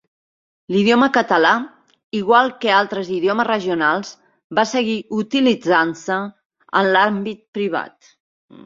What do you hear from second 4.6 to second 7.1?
va seguir utilitzant-se en